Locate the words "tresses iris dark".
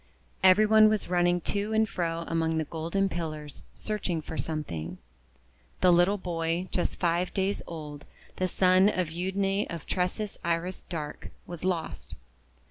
9.85-11.29